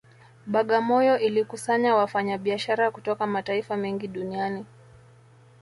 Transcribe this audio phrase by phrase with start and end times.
[0.47, 4.65] Bagamoyo ilikusanya wafanyabiashara kutoka mataifa mengi duniani